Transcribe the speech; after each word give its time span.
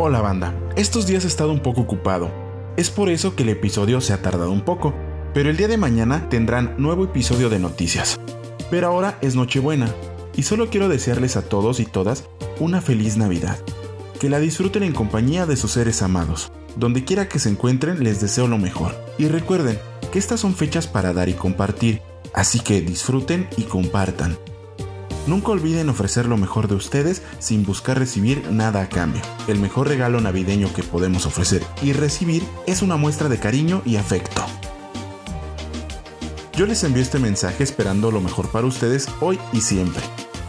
Hola 0.00 0.20
banda, 0.20 0.54
estos 0.76 1.08
días 1.08 1.24
he 1.24 1.26
estado 1.26 1.50
un 1.50 1.58
poco 1.58 1.80
ocupado. 1.80 2.30
Es 2.76 2.88
por 2.88 3.08
eso 3.08 3.34
que 3.34 3.42
el 3.42 3.48
episodio 3.48 4.00
se 4.00 4.12
ha 4.12 4.22
tardado 4.22 4.52
un 4.52 4.60
poco, 4.60 4.94
pero 5.34 5.50
el 5.50 5.56
día 5.56 5.66
de 5.66 5.76
mañana 5.76 6.28
tendrán 6.28 6.76
nuevo 6.78 7.02
episodio 7.02 7.50
de 7.50 7.58
noticias. 7.58 8.16
Pero 8.70 8.86
ahora 8.86 9.18
es 9.22 9.34
Nochebuena, 9.34 9.92
y 10.36 10.44
solo 10.44 10.70
quiero 10.70 10.88
desearles 10.88 11.36
a 11.36 11.42
todos 11.42 11.80
y 11.80 11.84
todas 11.84 12.28
una 12.60 12.80
feliz 12.80 13.16
Navidad. 13.16 13.58
Que 14.20 14.30
la 14.30 14.38
disfruten 14.38 14.84
en 14.84 14.92
compañía 14.92 15.46
de 15.46 15.56
sus 15.56 15.72
seres 15.72 16.00
amados. 16.00 16.52
Donde 16.76 17.04
quiera 17.04 17.28
que 17.28 17.40
se 17.40 17.48
encuentren 17.48 18.04
les 18.04 18.20
deseo 18.20 18.46
lo 18.46 18.56
mejor. 18.56 18.94
Y 19.18 19.26
recuerden 19.26 19.80
que 20.12 20.20
estas 20.20 20.38
son 20.38 20.54
fechas 20.54 20.86
para 20.86 21.12
dar 21.12 21.28
y 21.28 21.34
compartir, 21.34 22.02
así 22.34 22.60
que 22.60 22.82
disfruten 22.82 23.48
y 23.56 23.64
compartan. 23.64 24.38
Nunca 25.28 25.50
olviden 25.50 25.90
ofrecer 25.90 26.24
lo 26.24 26.38
mejor 26.38 26.68
de 26.68 26.74
ustedes 26.74 27.20
sin 27.38 27.62
buscar 27.62 27.98
recibir 27.98 28.50
nada 28.50 28.80
a 28.80 28.88
cambio. 28.88 29.20
El 29.46 29.60
mejor 29.60 29.86
regalo 29.86 30.22
navideño 30.22 30.72
que 30.72 30.82
podemos 30.82 31.26
ofrecer 31.26 31.62
y 31.82 31.92
recibir 31.92 32.42
es 32.66 32.80
una 32.80 32.96
muestra 32.96 33.28
de 33.28 33.38
cariño 33.38 33.82
y 33.84 33.96
afecto. 33.96 34.42
Yo 36.56 36.64
les 36.64 36.82
envío 36.82 37.02
este 37.02 37.18
mensaje 37.18 37.62
esperando 37.62 38.10
lo 38.10 38.22
mejor 38.22 38.48
para 38.48 38.66
ustedes 38.66 39.06
hoy 39.20 39.38
y 39.52 39.60
siempre. 39.60 40.02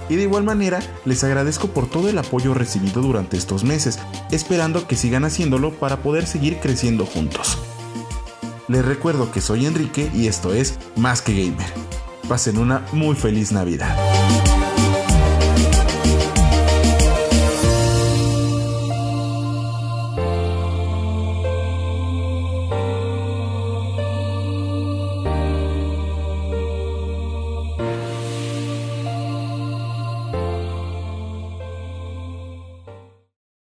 Y 0.07 0.15
de 0.15 0.23
igual 0.23 0.45
manera, 0.45 0.79
les 1.03 1.25
agradezco 1.25 1.67
por 1.67 1.89
todo 1.89 2.07
el 2.07 2.17
apoyo 2.17 2.53
recibido 2.53 3.01
durante 3.01 3.35
estos 3.35 3.65
meses, 3.65 3.99
esperando 4.31 4.87
que 4.87 4.95
sigan 4.95 5.25
haciéndolo 5.25 5.73
para 5.73 5.97
poder 5.97 6.25
seguir 6.25 6.57
creciendo 6.61 7.05
juntos. 7.05 7.57
Les 8.69 8.85
recuerdo 8.85 9.29
que 9.29 9.41
soy 9.41 9.65
Enrique 9.65 10.09
y 10.15 10.27
esto 10.27 10.53
es 10.53 10.79
Más 10.95 11.21
que 11.21 11.33
Gamer. 11.33 11.67
Pasen 12.29 12.57
una 12.57 12.85
muy 12.93 13.17
feliz 13.17 13.51
Navidad. 13.51 14.08